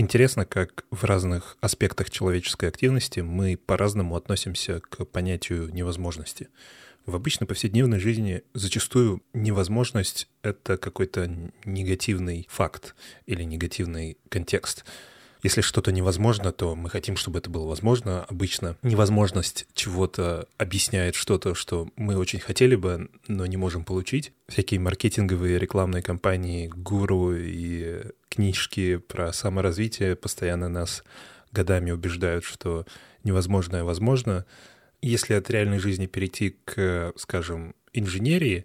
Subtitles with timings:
[0.00, 6.48] Интересно, как в разных аспектах человеческой активности мы по-разному относимся к понятию невозможности.
[7.04, 11.30] В обычной повседневной жизни зачастую невозможность— это какой-то
[11.66, 12.94] негативный факт
[13.26, 14.86] или негативный контекст.
[15.42, 18.24] Если что-то невозможно, то мы хотим, чтобы это было возможно.
[18.24, 24.32] Обычно невозможность чего-то объясняет что-то, что мы очень хотели бы, но не можем получить.
[24.48, 31.02] Всякие маркетинговые рекламные кампании, гуру и книжки про саморазвитие постоянно нас
[31.52, 32.86] годами убеждают, что
[33.24, 34.44] невозможное возможно.
[35.02, 38.64] Если от реальной жизни перейти к, скажем, инженерии,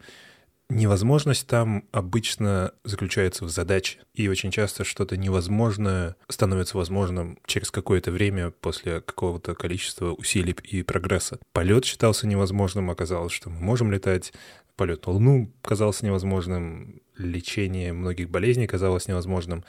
[0.70, 8.12] Невозможность там обычно заключается в задаче, и очень часто что-то невозможное становится возможным через какое-то
[8.12, 11.40] время после какого-то количества усилий и прогресса.
[11.54, 14.34] Полет считался невозможным, оказалось, что мы можем летать,
[14.76, 19.64] полет на Луну казался невозможным, лечение многих болезней казалось невозможным.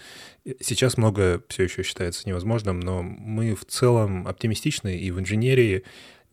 [0.61, 5.85] Сейчас многое все еще считается невозможным, но мы в целом оптимистичны, и в инженерии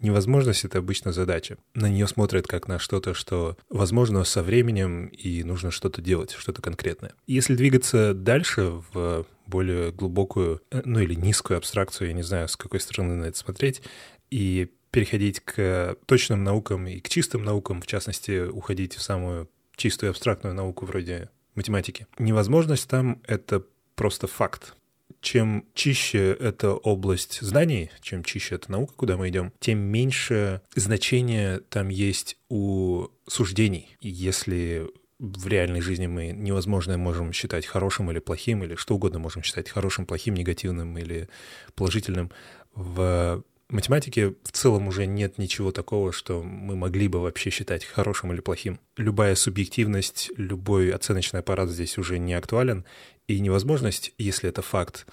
[0.04, 1.58] Невозможность— это обычно задача.
[1.74, 6.62] На нее смотрят как на что-то, что возможно со временем, и нужно что-то делать, что-то
[6.62, 7.14] конкретное.
[7.26, 12.58] Если двигаться дальше в более глубокую, э, ну или низкую абстракцию, я не знаю, с
[12.58, 13.82] какой стороны на это смотреть,
[14.30, 20.10] и переходить к точным наукам и к чистым наукам, в частности, уходить в самую чистую
[20.10, 22.08] абстрактную науку вроде математики.
[22.20, 23.64] Невозможность там— это
[23.96, 24.76] просто факт
[25.22, 31.60] чем чище эта область знаний, чем чище эта наука, куда мы идем, тем меньше значения
[31.70, 33.96] там есть у суждений.
[34.02, 34.88] Если
[35.20, 39.70] в реальной жизни мы невозможное можем считать хорошим или плохим, или что угодно можем считать
[39.70, 41.30] хорошим, плохим, негативным или
[41.76, 42.32] положительным,
[42.76, 48.32] в математике в целом уже нет ничего такого, что мы могли бы вообще считать хорошим
[48.32, 48.80] или плохим.
[48.98, 52.86] Любая субъективность, любой оценочный аппарат здесь уже не актуален,
[53.28, 55.06] и невозможность, если это факт,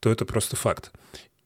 [0.00, 0.92] то это просто факт.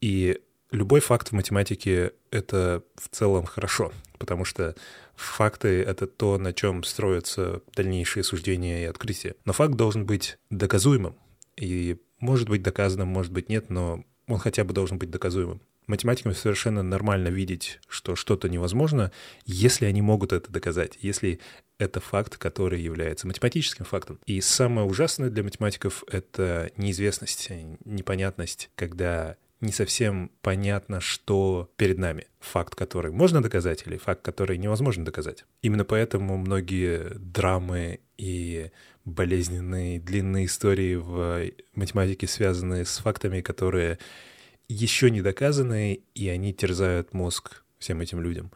[0.01, 0.39] И
[0.71, 4.75] любой факт в математике— это в целом хорошо, потому что
[5.15, 9.35] факты— это то, на чем строятся дальнейшие суждения и открытия.
[9.45, 11.15] Но факт должен быть доказуемым,
[11.57, 15.61] и может быть доказанным, может быть нет, но он хотя бы должен быть доказуемым.
[15.89, 19.11] Математикам совершенно нормально видеть, что что-то невозможно,
[19.45, 21.39] если они могут это доказать, если
[21.79, 24.19] это факт, который является математическим фактом.
[24.25, 27.49] И самое ужасное для математиков— это неизвестность,
[27.85, 32.27] непонятность, когда не совсем понятно, что перед нами.
[32.39, 35.45] Факт, который можно доказать, или факт, который невозможно доказать.
[35.61, 38.71] Именно поэтому многие драмы и
[39.05, 43.97] болезненные длинные истории в математике связаны с фактами, которые
[44.69, 48.51] еще не доказаны, и они терзают мозг всем этим людям.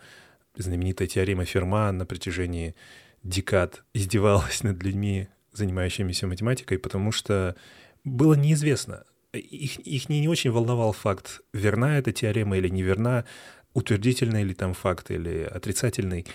[0.55, 2.75] Знаменитая теорема Ферма на протяжении
[3.23, 7.55] декад издевалась над людьми, занимающимися математикой, потому что
[8.03, 9.03] было неизвестно.
[9.33, 13.25] Их, их не, не очень волновал факт, верна эта теорема или неверна,
[13.73, 16.27] утвердительный ли там факт или отрицательный.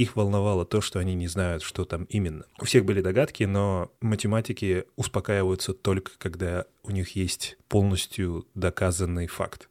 [0.00, 2.46] Их волновало то, что они не знают, что там именно.
[2.58, 9.68] У всех были догадки, но математики успокаиваются только, когда у них есть полностью доказанный факт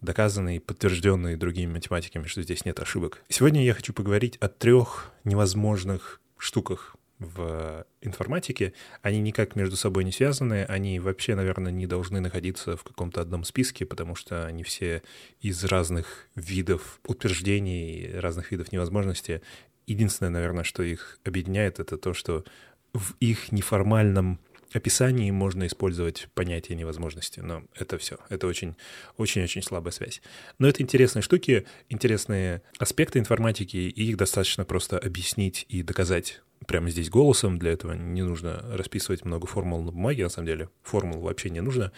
[0.00, 3.22] доказанный подтвержденный другими математиками, что здесь нет ошибок.
[3.28, 8.72] Сегодня я хочу поговорить о трех невозможных штуках в информатике.
[9.00, 13.44] Они никак между собой не связаны, они вообще, наверное, не должны находиться в каком-то одном
[13.44, 15.02] списке, потому что они все
[15.40, 19.42] из разных видов утверждений, разных видов невозможности.
[19.86, 22.44] Единственное, наверное, что их объединяет, это то, что
[22.92, 24.38] в их неформальном
[24.76, 28.18] описании можно использовать понятие невозможности, но это все.
[28.28, 30.22] Это очень-очень-очень слабая связь.
[30.58, 36.90] Но это интересные штуки, интересные аспекты информатики, и их достаточно просто объяснить и доказать прямо
[36.90, 37.58] здесь голосом.
[37.58, 40.68] Для этого не нужно расписывать много формул на бумаге, на самом деле.
[40.82, 41.92] Формул вообще не нужно.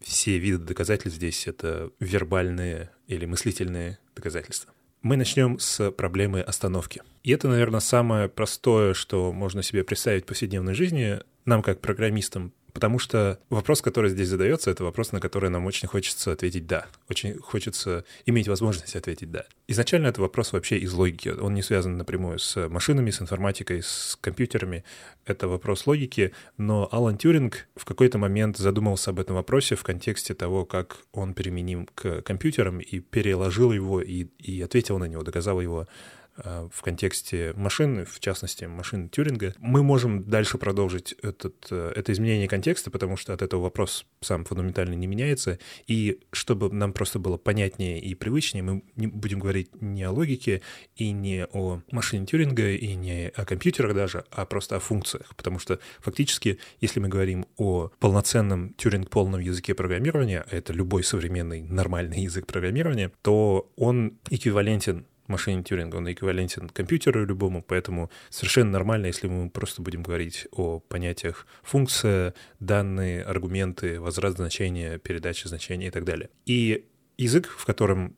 [0.00, 4.73] Все виды доказательств здесь— это вербальные или мыслительные доказательства.
[5.04, 7.02] Мы начнем с проблемы остановки.
[7.24, 12.54] И это, наверное, самое простое, что можно себе представить в повседневной жизни нам, как программистам,
[12.74, 16.86] потому что вопрос, который здесь задается, это вопрос, на который нам очень хочется ответить «да».
[17.08, 19.44] Очень хочется иметь возможность ответить «да».
[19.68, 21.28] Изначально это вопрос вообще из логики.
[21.28, 24.84] Он не связан напрямую с машинами, с информатикой, с компьютерами.
[25.24, 30.34] Это вопрос логики, но Алан Тюринг в какой-то момент задумался об этом вопросе в контексте
[30.34, 35.60] того, как он применим к компьютерам, и переложил его, и, и ответил на него, доказал
[35.60, 35.86] его
[36.36, 39.54] в контексте машины, в частности, машины Тюринга.
[39.58, 44.44] Мы можем дальше продолжить этот, э, это изменение контекста, потому что от этого вопрос сам
[44.44, 45.58] фундаментально не меняется.
[45.86, 50.62] И чтобы нам просто было понятнее и привычнее, мы не будем говорить не о логике
[50.96, 55.34] и не о машине Тюринга, и не о компьютерах даже, а просто о функциях.
[55.36, 61.62] Потому что фактически, если мы говорим о полноценном Тюринг-полном языке программирования, а это любой современный
[61.62, 69.06] нормальный язык программирования, то он эквивалентен машине Тюринга, он эквивалентен компьютеру любому, поэтому совершенно нормально,
[69.06, 75.90] если мы просто будем говорить о понятиях функция, данные, аргументы, возврат значения, передача значения и
[75.90, 76.30] так далее.
[76.46, 76.86] И
[77.16, 78.16] язык, в котором,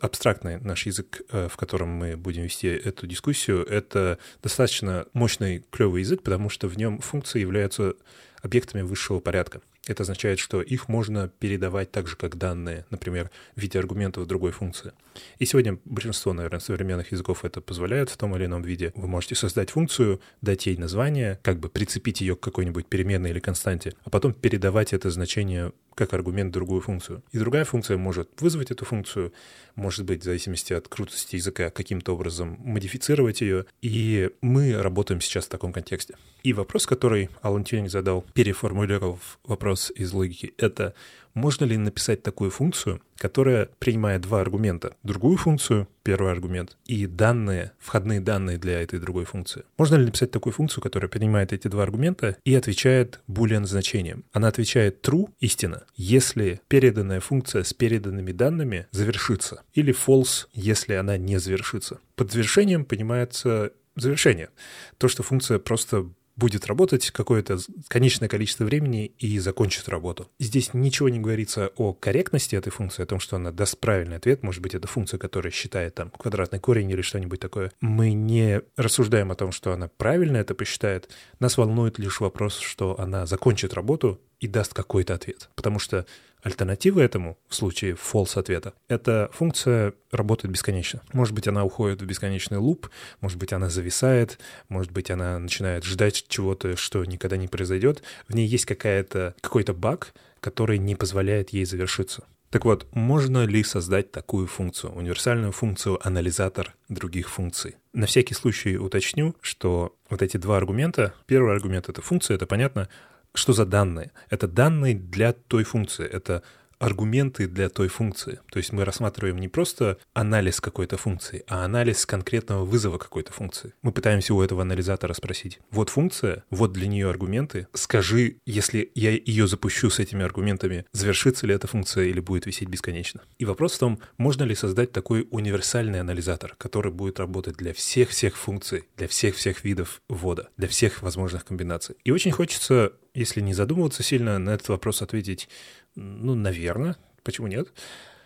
[0.00, 6.02] абстрактный наш язык, э, в котором мы будем вести эту дискуссию, это достаточно мощный, клевый
[6.02, 7.94] язык, потому что в нем функции являются
[8.42, 9.60] объектами высшего порядка.
[9.86, 14.52] Это означает, что их можно передавать так же, как данные, например, в виде аргументов другой
[14.52, 14.92] функции.
[15.38, 18.92] И сегодня большинство, наверное, современных языков это позволяют в том или ином виде.
[18.94, 23.40] Вы можете создать функцию, дать ей название, как бы прицепить ее к какой-нибудь переменной или
[23.40, 27.22] константе, а потом передавать это значение как аргумент другую функцию.
[27.32, 29.32] И другая функция может вызвать эту функцию,
[29.74, 33.66] может быть, в зависимости от крутости языка, каким-то образом модифицировать ее.
[33.82, 36.16] И мы работаем сейчас в таком контексте.
[36.42, 40.94] И вопрос, который Алан Тюнинг задал, переформулировав вопрос из логики, это
[41.34, 44.94] можно ли написать такую функцию, которая принимает два аргумента.
[45.02, 49.64] Другую функцию, первый аргумент, и данные, входные данные для этой другой функции.
[49.78, 54.24] Можно ли написать такую функцию, которая принимает эти два аргумента и отвечает boolean значением?
[54.32, 61.16] Она отвечает true, истина, если переданная функция с переданными данными завершится, или false, если она
[61.16, 62.00] не завершится.
[62.16, 64.50] Под завершением понимается завершение.
[64.98, 67.58] То, что функция просто будет работать какое-то
[67.88, 70.28] конечное количество времени и закончит работу.
[70.38, 74.42] Здесь ничего не говорится о корректности этой функции, о том, что она даст правильный ответ.
[74.42, 77.72] Может быть, это функция, которая считает там квадратный корень или что-нибудь такое.
[77.80, 81.08] Мы не рассуждаем о том, что она правильно это посчитает.
[81.38, 85.48] Нас волнует лишь вопрос, что она закончит работу и даст какой-то ответ.
[85.54, 86.06] Потому что
[86.44, 91.00] альтернатива этому в случае false ответа— эта функция работает бесконечно.
[91.12, 92.88] Может быть, она уходит в бесконечный луп,
[93.20, 94.38] может быть, она зависает,
[94.68, 98.02] может быть, она начинает ждать чего-то, что никогда не произойдет.
[98.28, 102.24] В ней есть какая-то, какой-то баг, который не позволяет ей завершиться.
[102.50, 107.74] Так вот, можно ли создать такую функцию, универсальную функцию анализатор других функций?
[107.92, 112.88] На всякий случай уточню, что вот эти два аргумента, первый аргумент— это функция, это понятно,
[113.34, 114.12] что за данные?
[114.30, 116.06] Это данные для той функции.
[116.06, 116.42] Это
[116.84, 118.40] аргументы для той функции.
[118.52, 123.72] То есть мы рассматриваем не просто анализ какой-то функции, а анализ конкретного вызова какой-то функции.
[123.80, 129.12] Мы пытаемся у этого анализатора спросить, вот функция, вот для нее аргументы, скажи, если я
[129.12, 133.22] ее запущу с этими аргументами, завершится ли эта функция или будет висеть бесконечно.
[133.38, 138.36] И вопрос в том, можно ли создать такой универсальный анализатор, который будет работать для всех-всех
[138.36, 141.96] функций, для всех-всех видов ввода, для всех возможных комбинаций.
[142.04, 145.48] И очень хочется если не задумываться сильно, на этот вопрос ответить,
[145.94, 147.72] ну, наверное, почему нет?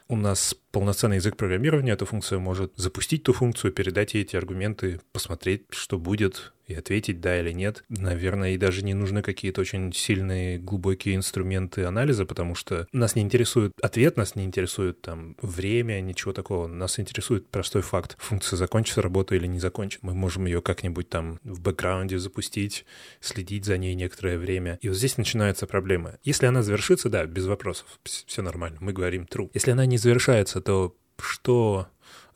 [0.08, 5.00] У нас полноценный язык программирования, эта функция может запустить ту функцию, передать ей эти аргументы,
[5.12, 7.84] посмотреть, что будет, и ответить да или нет.
[7.88, 13.22] Наверное, и даже не нужны какие-то очень сильные, глубокие инструменты анализа, потому что нас не
[13.22, 16.66] интересует ответ, нас не интересует там время, ничего такого.
[16.66, 18.16] Нас интересует простой факт.
[18.18, 20.02] Функция закончится работу или не закончит.
[20.02, 22.84] Мы можем ее как-нибудь там в бэкграунде запустить,
[23.20, 24.78] следить за ней некоторое время.
[24.82, 26.18] И вот здесь начинается проблема.
[26.22, 29.50] Если она завершится, да, без вопросов, все нормально, мы говорим true.
[29.54, 31.88] Если она не завершается, то что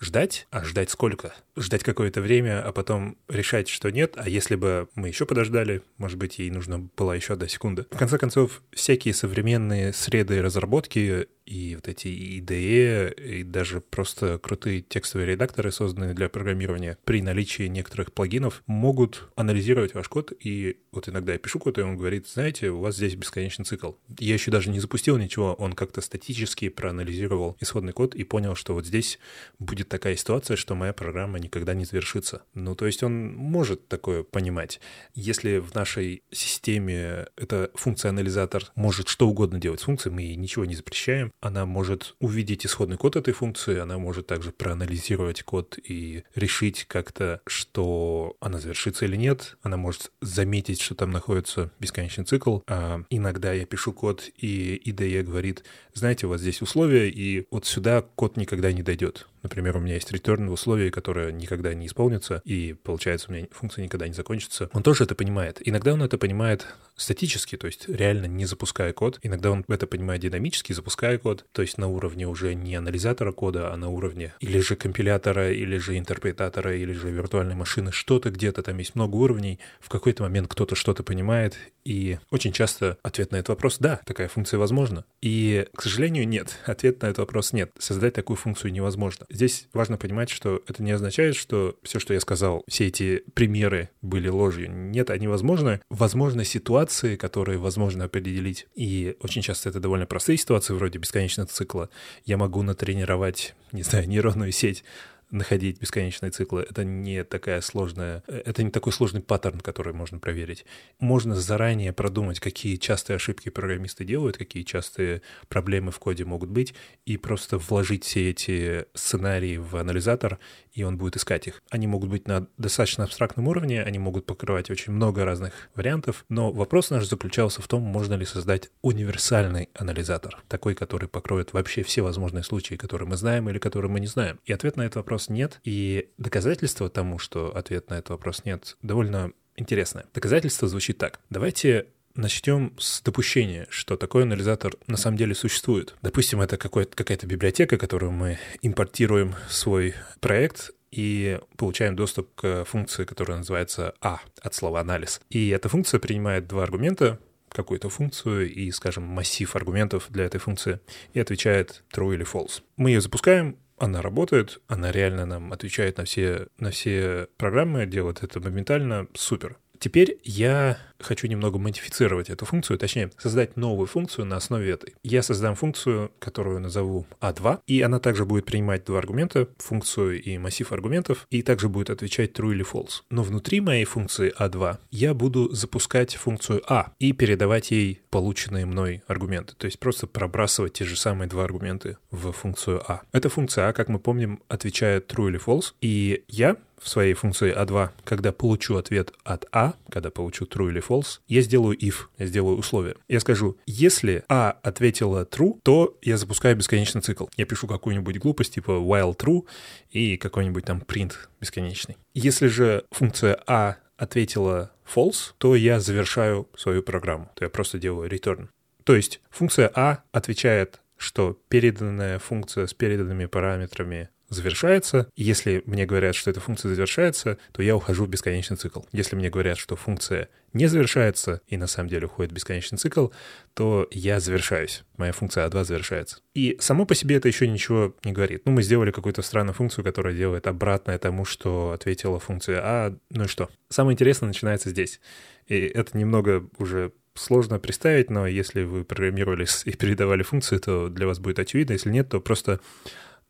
[0.03, 0.47] ждать?
[0.51, 1.33] А ждать сколько?
[1.57, 6.19] ждать какое-то время, а потом решать, что нет, а если бы мы еще подождали, может
[6.19, 7.87] быть, ей нужна была еще одна секунда.
[7.91, 14.81] В конце концов, всякие современные среды разработки и вот эти IDE, и даже просто крутые
[14.81, 21.11] текстовые редакторы, созданные для программирования, при наличии некоторых плагинов, могут анализировать ваш код, и вот
[21.11, 23.93] иногда я пишу код, и он говорит, знаете, у вас здесь бесконечный цикл.
[24.19, 28.73] Я еще даже не запустил ничего, он как-то статически проанализировал исходный код и понял, что
[28.73, 29.19] вот здесь
[29.59, 32.45] будет такая ситуация, что моя программа никогда не завершится.
[32.55, 34.81] Ну, то есть он может такое понимать.
[35.15, 40.65] Если в нашей системе эта функция-анализатор может что угодно делать с функцией, мы ей ничего
[40.65, 46.23] не запрещаем, она может увидеть исходный код этой функции, она может также проанализировать код и
[46.35, 52.61] решить как-то, что она завершится или нет, она может заметить, что там находится бесконечный цикл.
[52.69, 57.67] А иногда я пишу код, и IDE говорит, знаете, у вас здесь условия, и вот
[57.67, 59.27] сюда код никогда не дойдет.
[59.43, 63.49] Например, у меня есть return в условии, которое никогда не исполнится, и получается, у меня
[63.51, 64.71] функция никогда не закончится.
[64.73, 65.61] Он тоже это понимает.
[65.65, 69.19] Иногда он это понимает статически, то есть реально не запуская код.
[69.23, 73.33] Иногда он это понимает динамически, запуская код код, то есть на уровне уже не анализатора
[73.33, 78.31] кода, а на уровне или же компилятора, или же интерпретатора, или же виртуальной машины, что-то
[78.31, 83.33] где-то там есть много уровней, в какой-то момент кто-то что-то понимает, и очень часто ответ
[83.33, 85.05] на этот вопрос— да, такая функция возможна.
[85.21, 87.73] И, к сожалению, нет, ответ на этот вопрос нет.
[87.79, 89.27] Создать такую функцию невозможно.
[89.31, 93.89] Здесь важно понимать, что это не означает, что все, что я сказал, все эти примеры
[94.03, 94.71] были ложью.
[94.71, 95.81] Нет, они возможны.
[95.89, 98.67] Возможны ситуации, которые возможно определить.
[98.75, 101.89] И очень часто это довольно простые ситуации, вроде бесконечного цикла.
[102.25, 104.85] Я могу натренировать, не знаю, нейронную сеть
[105.33, 106.67] находить бесконечные циклы.
[106.69, 110.65] Это не такая сложная, это не такой сложный паттерн, который можно проверить.
[111.01, 116.75] Можно заранее продумать, какие частые ошибки программисты делают, какие частые проблемы в коде могут быть,
[117.07, 120.39] и просто вложить все эти сценарии в анализатор,
[120.73, 121.63] и он будет искать их.
[121.71, 126.53] Они могут быть на достаточно абстрактном уровне, они могут покрывать очень много разных вариантов, но
[126.53, 132.03] вопрос наш заключался в том, можно ли создать универсальный анализатор, такой, который покроет вообще все
[132.03, 134.39] возможные случаи, которые мы знаем или которые мы не знаем.
[134.45, 135.61] И ответ на этот вопрос вопрос нет.
[135.65, 140.05] И доказательство тому, что ответ на этот вопрос нет, довольно интересное.
[140.15, 141.21] Доказательство звучит так.
[141.31, 145.95] Давайте Начнем с допущения, что такой анализатор на самом деле существует.
[146.03, 153.07] Допустим, это какая-то библиотека, которую мы импортируем в свой проект, и получаем доступ к функции,
[153.07, 155.23] которая называется А от слова анализ.
[155.31, 157.19] И эта функция принимает два аргумента,
[157.53, 160.81] какую-то функцию и, скажем, массив аргументов для этой функции
[161.15, 162.63] и отвечает true или false.
[162.77, 168.23] Мы ее запускаем, она работает, она реально нам отвечает на все, на все программы, делает
[168.23, 169.59] это моментально, супер.
[169.81, 174.95] Теперь я хочу немного модифицировать эту функцию, точнее, создать новую функцию на основе этой.
[175.03, 180.39] Я создам функцию, которую назову a2, и она также будет принимать два аргумента, функцию и
[180.39, 183.03] массив аргументов, и также будет отвечать true или false.
[183.11, 189.03] Но внутри моей функции a2 я буду запускать функцию a и передавать ей полученные мной
[189.07, 193.03] аргументы, то есть просто пробрасывать те же самые два аргумента в функцию a.
[193.13, 197.57] Эта функция a, как мы помним, отвечает true или false, и я в своей функции
[197.57, 200.92] a2, когда получу ответ от a, когда получу true или false,
[201.29, 202.97] я сделаю if, я сделаю условие.
[203.09, 207.27] Я скажу, если a ответила true, то я запускаю бесконечный цикл.
[207.37, 209.47] Я пишу какую-нибудь глупость типа while true
[209.91, 211.97] и какой-нибудь там print бесконечный.
[212.15, 217.31] Если же функция a ответила false, то я завершаю свою программу.
[217.37, 218.49] То я просто делаю return.
[218.85, 225.09] То есть функция a отвечает что переданная функция с переданными параметрами завершается.
[225.17, 228.81] Если мне говорят, что эта функция завершается, то я ухожу в бесконечный цикл.
[228.93, 233.09] Если мне говорят, что функция не завершается, и на самом деле уходит бесконечный цикл,
[233.55, 234.85] то я завершаюсь.
[234.97, 236.21] Моя функция А2 завершается.
[236.35, 238.43] И само по себе это еще ничего не говорит.
[238.45, 242.97] Ну, мы сделали какую-то странную функцию, которая делает обратное тому, что ответила функция А.
[243.11, 243.49] Ну и что?
[243.69, 245.01] Самое интересное начинается здесь.
[245.47, 251.07] И это немного уже сложно представить, но если вы программировали и передавали функции, то для
[251.07, 251.73] вас будет очевидно.
[251.73, 252.61] Если нет, то просто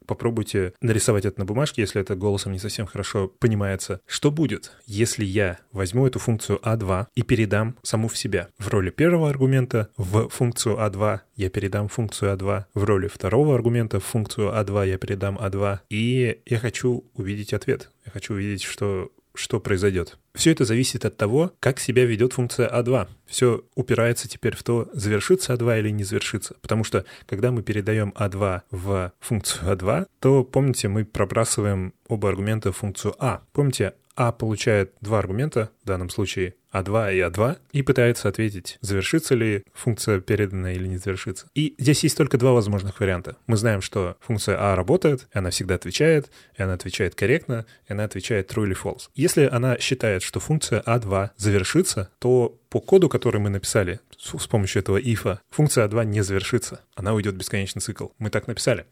[0.06, 4.00] попробуйте нарисовать это на бумажке, если это голосом не совсем хорошо понимается.
[4.06, 8.48] Что будет, если я возьму эту функцию a2 и передам саму в себя?
[8.58, 14.00] В роли первого аргумента в функцию a2 я передам функцию a2, в роли второго аргумента
[14.00, 17.90] в функцию a2 я передам a2, и я хочу увидеть ответ.
[18.04, 20.18] Я хочу увидеть, что что произойдет.
[20.34, 23.08] Все это зависит от того, как себя ведет функция А2.
[23.26, 26.54] Все упирается теперь в то, завершится А2 или не завершится.
[26.62, 32.72] Потому что, когда мы передаем А2 в функцию А2, то, помните, мы пробрасываем оба аргумента
[32.72, 33.42] в функцию А.
[33.52, 39.34] Помните, а получает два аргумента, в данном случае А2 и А2, и пытается ответить, завершится
[39.34, 41.46] ли функция переданная или не завершится.
[41.54, 43.36] И здесь есть только два возможных варианта.
[43.46, 48.04] Мы знаем, что функция А работает, она всегда отвечает, и она отвечает корректно, и она
[48.04, 49.08] отвечает true или false.
[49.14, 54.80] Если она считает, что функция А2 завершится, то по коду, который мы написали с помощью
[54.82, 56.80] этого if, функция А2 не завершится.
[56.94, 58.08] Она уйдет в бесконечный цикл.
[58.18, 58.86] Мы так написали.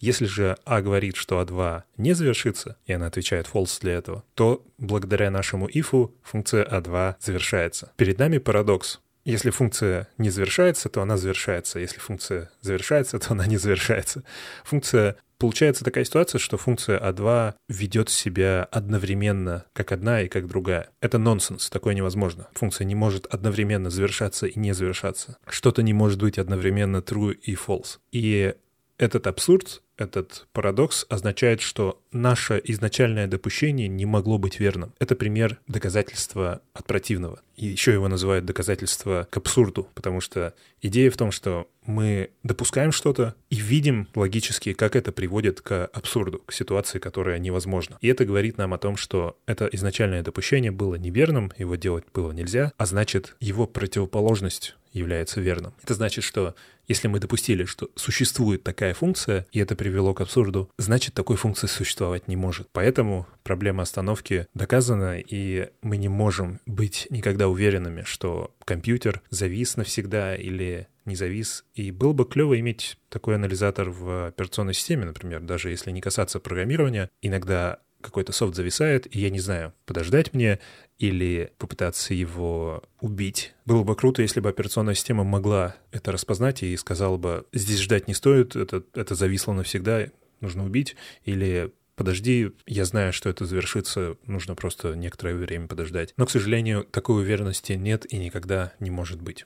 [0.00, 4.66] Если же А говорит, что А2 не завершится, и она отвечает false для этого, то
[4.78, 7.92] благодаря нашему if функция А2 завершается.
[7.96, 9.00] Перед нами парадокс.
[9.24, 11.78] Если функция не завершается, то она завершается.
[11.78, 14.24] Если функция завершается, то она не завершается.
[14.64, 20.90] Функция Получается такая ситуация, что функция А2 ведет себя одновременно как одна и как другая.
[21.00, 22.46] Это нонсенс, такое невозможно.
[22.54, 25.38] Функция не может одновременно завершаться и не завершаться.
[25.48, 27.98] Что-то не может быть одновременно true и false.
[28.12, 28.54] И
[28.98, 34.92] этот абсурд этот парадокс означает, что наше изначальное допущение не могло быть верным.
[34.98, 37.40] Это пример доказательства от противного.
[37.56, 42.92] И еще его называют доказательство к абсурду, потому что идея в том, что мы допускаем
[42.92, 47.98] что-то и видим логически, как это приводит к абсурду, к ситуации, которая невозможна.
[48.00, 52.32] И это говорит нам о том, что это изначальное допущение было неверным, его делать было
[52.32, 55.72] нельзя, а значит, его противоположность является верным.
[55.82, 56.54] Это значит, что
[56.88, 61.66] если мы допустили, что существует такая функция, и это привело к абсурду, значит, такой функции
[61.66, 62.68] существовать не может.
[62.72, 70.34] Поэтому проблема остановки доказана, и мы не можем быть никогда уверенными, что компьютер завис навсегда
[70.34, 71.64] или не завис.
[71.74, 76.40] И было бы клево иметь такой анализатор в операционной системе, например, даже если не касаться
[76.40, 77.10] программирования.
[77.22, 80.58] Иногда какой-то софт зависает, и я не знаю, подождать мне
[81.02, 83.54] или попытаться его убить.
[83.66, 88.06] Было бы круто, если бы операционная система могла это распознать и сказала бы, здесь ждать
[88.06, 90.06] не стоит, это, это зависло навсегда,
[90.40, 90.94] нужно убить,
[91.24, 96.14] или подожди, я знаю, что это завершится, нужно просто некоторое время подождать.
[96.16, 99.44] Но, к сожалению, такой уверенности нет и никогда не может быть.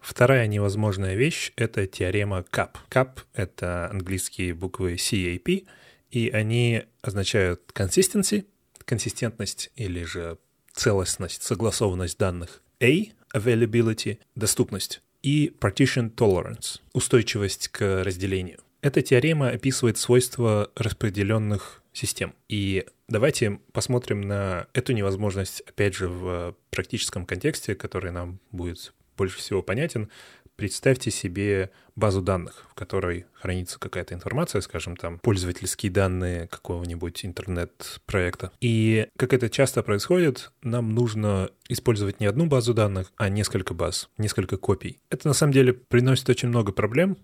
[0.00, 2.76] Вторая невозможная вещь— это теорема CAP.
[2.88, 5.66] CAP— это английские буквы CAP,
[6.10, 8.46] и они означают consistency,
[8.86, 10.38] консистентность или же
[10.74, 12.62] целостность, согласованность данных.
[12.80, 15.00] A— availability, доступность.
[15.22, 18.60] И partition tolerance, устойчивость к разделению.
[18.82, 22.34] Эта теорема описывает свойства распределенных систем.
[22.50, 29.38] И давайте посмотрим на эту невозможность, опять же, в практическом контексте, который нам будет больше
[29.38, 30.10] всего понятен,
[30.56, 38.52] Представьте себе базу данных, в которой хранится какая-то информация, скажем, там, пользовательские данные какого-нибудь интернет-проекта.
[38.60, 44.08] И как это часто происходит, нам нужно использовать не одну базу данных, а несколько баз,
[44.18, 45.00] несколько копий.
[45.10, 47.16] Это на самом деле приносит очень много проблем.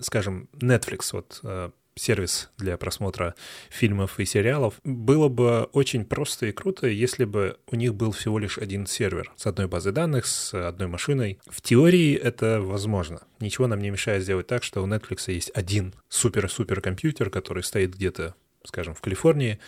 [0.00, 3.34] Скажем, Netflix, вот э, сервис для просмотра
[3.70, 8.38] фильмов и сериалов, было бы очень просто и круто, если бы у них был всего
[8.38, 11.38] лишь один сервер с одной базой данных, с одной машиной.
[11.46, 13.22] В теории это возможно.
[13.40, 17.94] Ничего нам не мешает сделать так, что у Netflix есть один супер-супер компьютер, который стоит
[17.94, 18.34] где-то
[18.66, 19.58] скажем, в Калифорнии,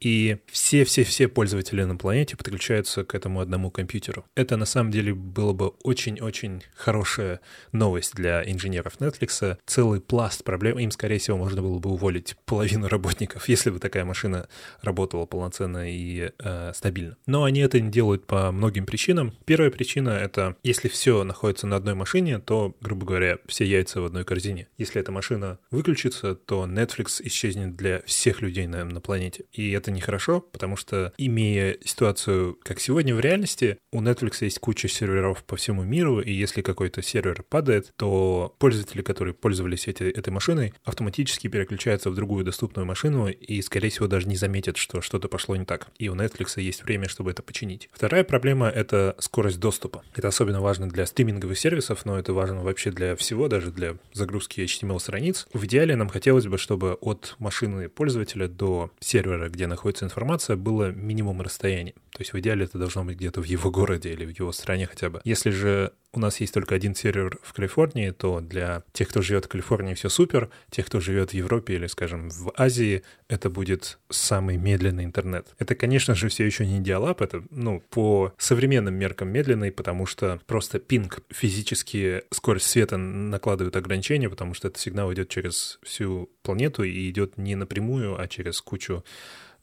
[0.00, 4.24] и все-все-все пользователи на планете подключаются к этому одному компьютеру.
[4.34, 7.40] Это на самом деле было бы очень-очень хорошая
[7.72, 9.58] новость для инженеров Netflix.
[9.66, 10.78] Целый пласт проблем.
[10.78, 14.48] Им, скорее всего, можно было бы уволить половину работников, если бы такая машина
[14.82, 17.16] работала полноценно и э, стабильно.
[17.26, 19.32] Но они это не делают по многим причинам.
[19.44, 24.04] Первая причина— это если все находится на одной машине, то, грубо говоря, все яйца в
[24.04, 24.68] одной корзине.
[24.78, 29.44] Если эта машина выключится, то Netflix исчезнет для всех людей на, на планете.
[29.52, 34.88] И это нехорошо, потому что, имея ситуацию, как сегодня в реальности, у Netflix есть куча
[34.88, 40.30] серверов по всему миру, и если какой-то сервер падает, то пользователи, которые пользовались этой, этой
[40.30, 45.28] машиной, автоматически переключаются в другую доступную машину и, скорее всего, даже не заметят, что что-то
[45.28, 45.88] пошло не так.
[45.98, 47.88] И у Netflix есть время, чтобы это починить.
[47.92, 50.02] Вторая проблема— это скорость доступа.
[50.14, 54.60] Это особенно важно для стриминговых сервисов, но это важно вообще для всего, даже для загрузки
[54.60, 55.46] HTML-страниц.
[55.52, 60.90] В идеале нам хотелось бы, чтобы от машины пользователя до сервера, где находится информация, было
[60.90, 61.92] минимум расстояния.
[62.12, 64.86] То есть в идеале это должно быть где-то в его городе или в его стране
[64.86, 65.20] хотя бы.
[65.24, 69.46] Если же у нас есть только один сервер в Калифорнии, то для тех, кто живет
[69.46, 70.48] в Калифорнии, все супер.
[70.70, 75.48] Тех, кто живет в Европе или, скажем, в Азии, это будет самый медленный интернет.
[75.58, 80.40] Это, конечно же, все еще не диалап, это, ну, по современным меркам медленный, потому что
[80.46, 86.84] просто пинг, физически скорость света накладывают ограничения, потому что этот сигнал идет через всю планету
[86.84, 89.04] и идет не напрямую, а через кучу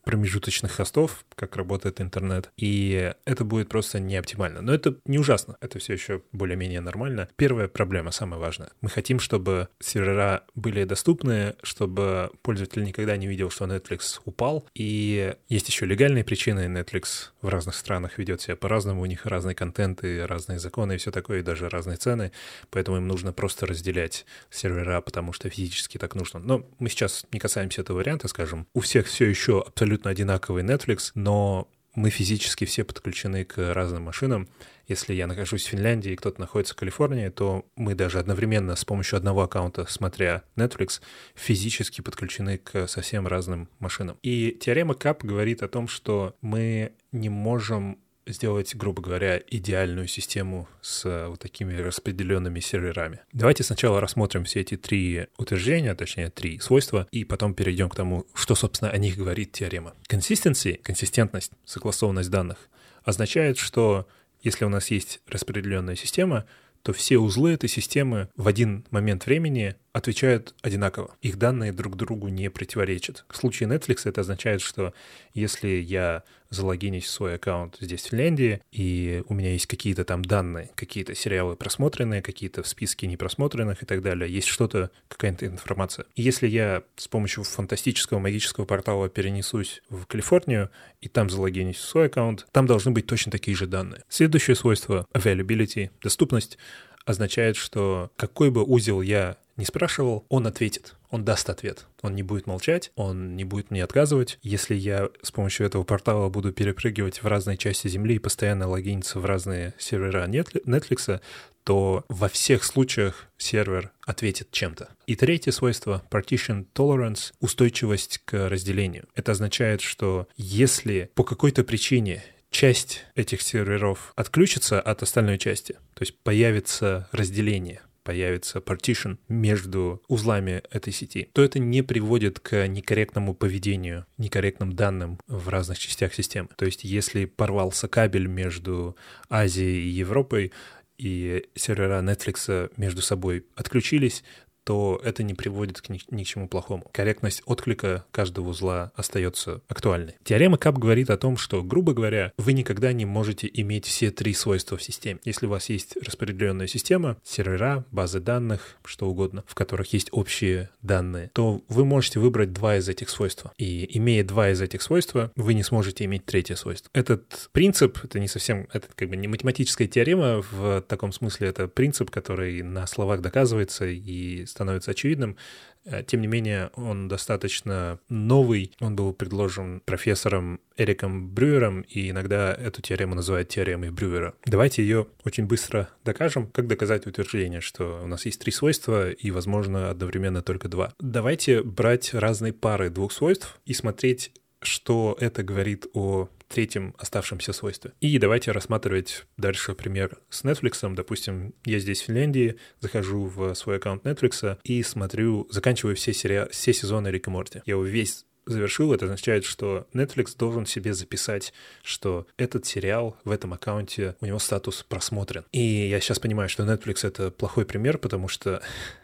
[0.04, 4.62] промежуточных хостов, как работает интернет, и это будет просто не оптимально.
[4.62, 7.30] Но это не ужасно, это все еще более-менее нормально.
[7.36, 8.72] Первая проблема, самая важная.
[8.82, 14.68] Мы хотим, чтобы сервера были доступны, чтобы пользователь никогда не видел, что Netflix упал.
[14.74, 16.62] И есть еще легальные причины.
[16.62, 21.12] Netflix в разных странах ведет себя по-разному, у них разные контенты, разные законы и все
[21.12, 22.32] такое, и даже разные цены.
[22.70, 26.40] Поэтому им нужно просто разделять сервера, потому что физически так нужно.
[26.40, 28.68] Но мы сейчас не касаемся этого варианта, скажем.
[28.74, 34.48] У всех все еще абсолютно одинаковый Netflix, но мы физически все подключены к разным машинам.
[34.88, 38.86] Если я нахожусь в Финляндии и кто-то находится в Калифорнии, то мы даже одновременно с
[38.86, 41.02] помощью одного аккаунта, смотря Netflix,
[41.36, 44.18] физически подключены к совсем разным машинам.
[44.22, 50.68] И теорема КАП говорит о том, что мы не можем сделать, грубо говоря, идеальную систему
[50.82, 53.22] с э, вот такими распределенными серверами.
[53.34, 58.26] Давайте сначала рассмотрим все эти три утверждения, точнее, три свойства, и потом перейдем к тому,
[58.34, 59.96] что, собственно, о них говорит теорема.
[60.08, 62.70] Consistency, консистентность, согласованность данных,
[63.04, 64.08] означает, что
[64.44, 66.46] если у нас есть распределенная система,
[66.84, 71.16] то все узлы этой системы в один момент времени отвечают одинаково.
[71.22, 73.26] Их данные друг другу не противоречат.
[73.30, 74.94] В случае Netflix это означает, что
[75.34, 80.24] если я залогинюсь в свой аккаунт здесь, в Финляндии, и у меня есть какие-то там
[80.24, 86.06] данные, какие-то сериалы просмотренные, какие-то в списке непросмотренных и так далее, есть что-то, какая-то информация.
[86.16, 91.88] И если я с помощью фантастического магического портала перенесусь в Калифорнию и там залогинюсь в
[91.88, 94.04] свой аккаунт, там должны быть точно такие же данные.
[94.10, 96.58] Следующее свойство— availability, доступность—
[97.06, 101.86] означает, что какой бы узел я не спрашивал, он ответит, он даст ответ.
[102.02, 104.40] Он не будет молчать, он не будет мне отказывать.
[104.42, 109.20] Если я с помощью этого портала буду перепрыгивать в разные части Земли и постоянно логиниться
[109.20, 111.22] в разные сервера Netflix,
[111.64, 114.90] то во всех случаях сервер ответит чем-то.
[115.06, 119.06] И третье свойство— partition tolerance— устойчивость к разделению.
[119.14, 126.02] Это означает, что если по какой-то причине часть этих серверов отключится от остальной части, то
[126.02, 133.34] есть появится разделение, появится partition между узлами этой сети, то это не приводит к некорректному
[133.34, 136.50] поведению, некорректным данным в разных частях системы.
[136.58, 138.96] То есть если порвался кабель между
[139.30, 140.52] Азией и Европой,
[140.98, 144.24] и сервера Netflix между собой отключились,
[144.64, 146.86] то это не приводит к ни, ни к чему плохому.
[146.92, 150.16] Корректность отклика каждого узла остается актуальной.
[150.24, 154.34] Теорема КАП говорит о том, что, грубо говоря, вы никогда не можете иметь все три
[154.34, 155.20] свойства в системе.
[155.26, 160.70] Если у вас есть распределенная система, сервера, базы данных, что угодно, в которых есть общие
[160.82, 163.46] данные, то вы можете выбрать два из этих свойств.
[163.58, 166.90] И имея два из этих свойств, вы не сможете иметь третье свойство.
[166.94, 171.68] Этот принцип, это не совсем, это как бы не математическая теорема в таком смысле, это
[171.68, 175.38] принцип, который на словах доказывается и становится очевидным.
[175.84, 178.72] Э, тем не менее, он достаточно новый.
[178.80, 184.36] Он был предложен профессором Эриком Брюером, и иногда эту теорему называют теоремой Брюера.
[184.46, 186.48] Давайте ее очень быстро докажем.
[186.48, 190.94] Как доказать утверждение, что у нас есть три свойства и, возможно, одновременно только два?
[191.00, 197.94] Давайте брать разные пары двух свойств и смотреть, что это говорит о третьем оставшемся свойстве.
[198.02, 200.94] И давайте рассматривать дальше пример с Netflix.
[200.94, 206.48] Допустим, я здесь в Финляндии, захожу в свой аккаунт Netflix и смотрю, заканчиваю все, сери...
[206.52, 207.62] все сезоны Рика Морти.
[207.66, 213.32] Я его весь завершил, это означает, что Netflix должен себе записать, что этот сериал в
[213.32, 215.46] этом аккаунте, у него статус просмотрен.
[215.52, 218.62] И я сейчас понимаю, что Netflix— это плохой пример, потому что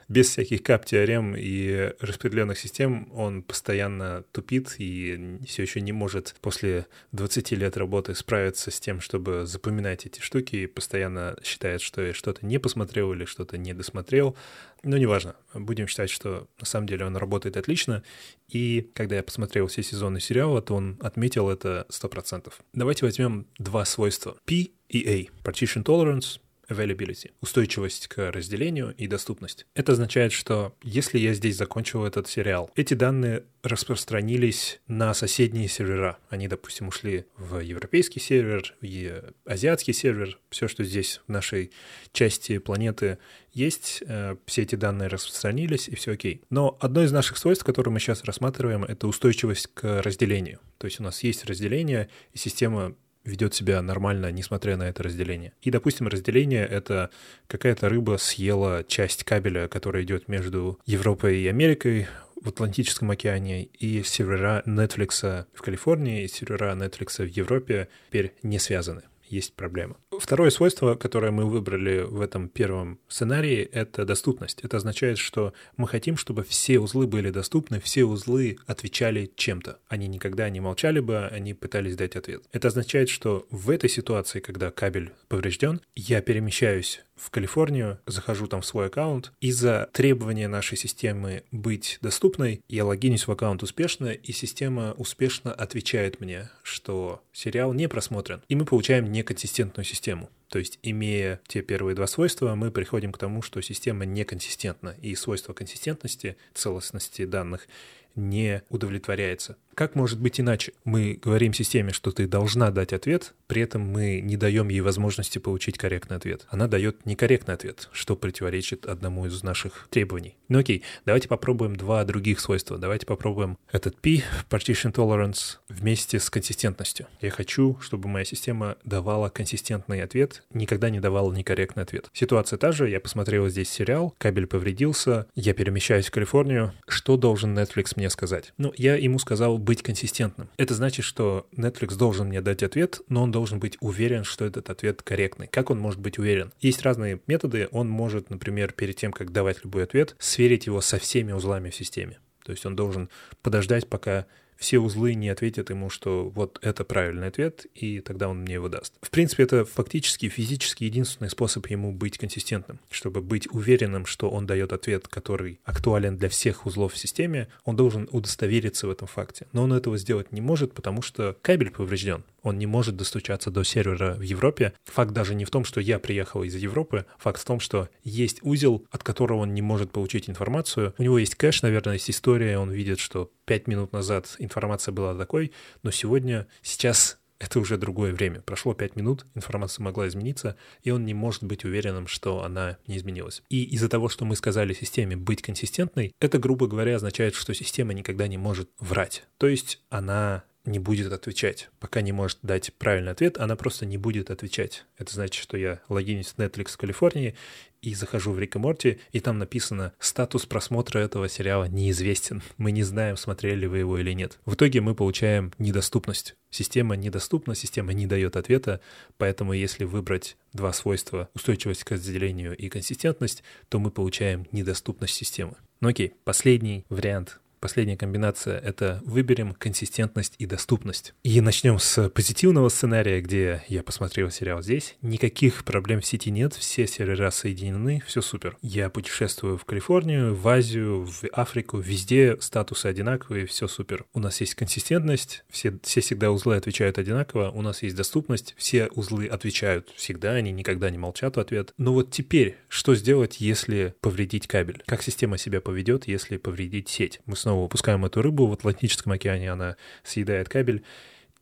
[0.07, 6.87] без всяких кап-теорем и распределенных систем он постоянно тупит и все еще не может после
[7.11, 12.13] 20 лет работы справиться с тем, чтобы запоминать эти штуки, и постоянно считает, что я
[12.13, 14.37] что-то не посмотрел или что-то не досмотрел.
[14.83, 18.03] Но неважно, будем считать, что на самом деле он работает отлично,
[18.47, 22.53] и когда я посмотрел все сезоны сериала, то он отметил это 100%.
[22.73, 24.37] Давайте возьмем два свойства.
[24.45, 25.43] P и A.
[25.43, 26.39] Partition Tolerance
[26.69, 29.65] availability, устойчивость к разделению и доступность.
[29.73, 36.17] Это означает, что если я здесь закончил этот сериал, эти данные распространились на соседние сервера.
[36.29, 41.71] Они, допустим, ушли в европейский сервер, в азиатский сервер, все, что здесь в нашей
[42.11, 43.17] части планеты
[43.53, 46.41] есть, э, все эти данные распространились, и все окей.
[46.49, 50.59] Но одно из наших свойств, которое мы сейчас рассматриваем, это устойчивость к разделению.
[50.77, 52.95] То есть у нас есть разделение, и система
[53.27, 55.53] ведет себя нормально, несмотря на это разделение.
[55.61, 57.09] И, допустим, разделение— это
[57.47, 62.07] какая-то рыба съела часть кабеля, который идет между Европой и Америкой
[62.41, 68.59] в Атлантическом океане, и сервера Netflix в Калифорнии, и сервера Netflix в Европе теперь не
[68.59, 69.97] связаны есть проблема.
[70.17, 74.61] Второе свойство, которое мы выбрали в этом первом сценарии, это доступность.
[74.61, 79.79] Это означает, что мы хотим, чтобы все узлы были доступны, все узлы отвечали чем-то.
[79.87, 82.43] Они никогда не молчали бы, они пытались дать ответ.
[82.51, 88.61] Это означает, что в этой ситуации, когда кабель поврежден, я перемещаюсь в Калифорнию, захожу там
[88.61, 89.31] в свой аккаунт.
[89.41, 96.19] Из-за требования нашей системы быть доступной, я логинюсь в аккаунт успешно, и система успешно отвечает
[96.19, 98.41] мне, что сериал не просмотрен.
[98.47, 100.29] И мы получаем неконсистентную систему.
[100.49, 105.13] То есть, имея те первые два свойства, мы приходим к тому, что система неконсистентна, и
[105.15, 107.67] свойство консистентности, целостности данных
[108.15, 109.57] не удовлетворяется.
[109.77, 110.73] Как может быть иначе?
[110.85, 115.37] Мы говорим системе, что ты должна дать ответ, при этом мы не даем ей возможности
[115.37, 116.47] получить корректный ответ.
[116.49, 120.35] Она дает некорректный ответ, что противоречит одному из наших требований.
[120.49, 122.79] Ну окей, давайте попробуем два других свойства.
[122.79, 127.05] Давайте попробуем этот P, Partition Tolerance, вместе с консистентностью.
[127.21, 132.09] Я хочу, чтобы моя система давала консистентный ответ, никогда не давала некорректный ответ.
[132.13, 136.73] Ситуация та же, я посмотрел здесь сериал, кабель повредился, я перемещаюсь в Калифорнию.
[136.87, 138.53] Что должен Netflix мне сказать?
[138.57, 140.49] Ну, я ему сказал быть консистентным.
[140.55, 144.69] Это значит, что Netflix должен мне дать ответ, но он должен быть уверен, что этот
[144.69, 145.47] ответ корректный.
[145.47, 146.53] Как он может быть уверен?
[146.61, 147.67] Есть разные методы.
[147.71, 151.75] Он может, например, перед тем, как давать любой ответ, сверить его со всеми узлами в
[151.75, 152.17] системе.
[152.45, 153.09] То есть он должен
[153.41, 154.25] подождать, пока
[154.57, 158.69] все узлы не ответят ему, что вот это правильный ответ, и тогда он мне его
[158.69, 158.93] даст.
[159.01, 162.79] В принципе, это фактически физически единственный способ ему быть консистентным.
[162.89, 167.75] Чтобы быть уверенным, что он дает ответ, который актуален для всех узлов в системе, он
[167.75, 169.47] должен удостовериться в этом факте.
[169.53, 173.63] Но он этого сделать не может, потому что кабель поврежден он не может достучаться до
[173.63, 174.73] сервера в Европе.
[174.85, 178.39] Факт даже не в том, что я приехал из Европы, факт в том, что есть
[178.41, 180.93] узел, от которого он не может получить информацию.
[180.97, 185.13] У него есть кэш, наверное, есть история, он видит, что пять минут назад информация была
[185.15, 185.51] такой,
[185.83, 188.41] но сегодня, сейчас это уже другое время.
[188.41, 192.97] Прошло пять минут, информация могла измениться, и он не может быть уверенным, что она не
[192.97, 193.43] изменилась.
[193.49, 197.93] И из-за того, что мы сказали системе быть консистентной, это, грубо говоря, означает, что система
[197.93, 199.25] никогда не может врать.
[199.37, 201.69] То есть она не будет отвечать.
[201.79, 204.85] Пока не может дать правильный ответ, она просто не будет отвечать.
[204.97, 207.35] Это значит, что я логинюсь в Netflix в Калифорнии
[207.81, 212.41] и захожу в Рик и Морти, и там написано «Статус просмотра этого сериала неизвестен.
[212.57, 214.39] Мы не знаем, смотрели вы его или нет».
[214.45, 216.35] В итоге мы получаем недоступность.
[216.49, 218.81] Система недоступна, система не дает ответа,
[219.17, 225.55] поэтому если выбрать два свойства— устойчивость к разделению и консистентность, то мы получаем недоступность системы.
[225.79, 231.13] Ну окей, последний вариант Последняя комбинация— это выберем консистентность и доступность.
[231.23, 234.95] И начнем с позитивного сценария, где я посмотрел сериал здесь.
[235.01, 238.57] Никаких проблем в сети нет, все сервера соединены, все супер.
[238.61, 244.05] Я путешествую в Калифорнию, в Азию, в Африку, везде статусы одинаковые, все супер.
[244.13, 248.87] У нас есть консистентность, все, все всегда узлы отвечают одинаково, у нас есть доступность, все
[248.87, 251.73] узлы отвечают всегда, они никогда не молчат в ответ.
[251.77, 254.83] Но вот теперь, что сделать, если повредить кабель?
[254.85, 257.19] Как система себя поведет, если повредить сеть?
[257.25, 260.83] Мы снова выпускаем эту рыбу в Атлантическом океане, она съедает кабель.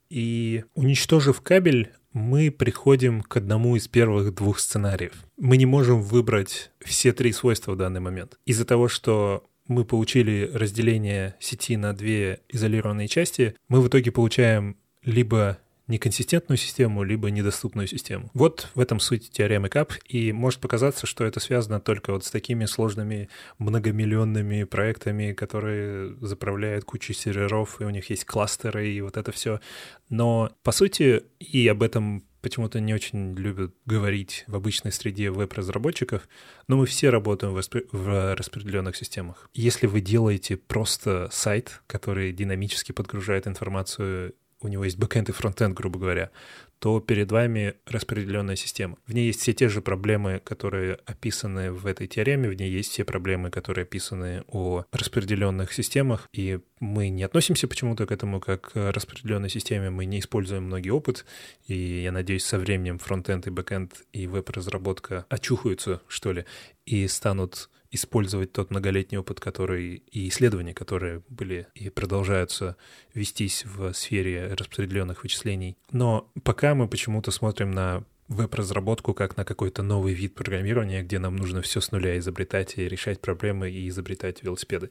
[0.08, 5.14] И уничтожив кабель, мы приходим к одному из первых двух сценариев.
[5.36, 8.38] Мы не можем выбрать все три свойства в данный момент.
[8.46, 14.76] Из-за того, что мы получили разделение сети на две изолированные части, мы в итоге получаем
[15.02, 18.30] либо неконсистентную систему, либо недоступную систему.
[18.34, 22.30] Вот в этом суть теоремы КАП, и может показаться, что это связано только вот с
[22.30, 29.16] такими сложными многомиллионными проектами, которые заправляют кучу серверов, и у них есть кластеры, и вот
[29.16, 29.60] это все.
[30.08, 36.28] Но, по сути, и об этом почему-то не очень любят говорить в обычной среде веб-разработчиков,
[36.68, 39.50] но мы все работаем в, в распределенных системах.
[39.52, 45.76] Если вы делаете просто сайт, который динамически подгружает информацию у него есть бэкэнд и фронтенд,
[45.76, 46.30] грубо говоря,
[46.78, 48.98] то перед вами распределенная система.
[49.06, 52.90] В ней есть все те же проблемы, которые описаны в этой теореме, в ней есть
[52.90, 58.72] все проблемы, которые описаны о распределенных системах, и мы не относимся почему-то к этому как
[58.72, 61.24] к распределенной системе, мы не используем многие опыт,
[61.66, 66.44] и я надеюсь, со временем фронтенд и бэкэнд и веб-разработка очухаются, что ли,
[66.84, 72.76] и станут использовать тот многолетний опыт, который и исследования, которые были и продолжаются
[73.12, 75.76] вестись в сфере распределенных вычислений.
[75.90, 81.36] Но пока мы почему-то смотрим на веб-разработку как на какой-то новый вид программирования, где нам
[81.36, 84.90] нужно все с нуля изобретать и решать проблемы и изобретать велосипеды.